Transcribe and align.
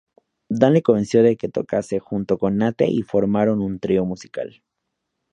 Dan 0.49 0.73
le 0.73 0.81
convenció 0.81 1.21
de 1.21 1.37
que 1.37 1.47
tocase 1.47 1.99
junto 1.99 2.39
con 2.39 2.57
Nate 2.57 2.87
y 2.89 3.03
formaron 3.03 3.61
un 3.61 3.77
trío 3.79 4.03
musical. 4.03 4.63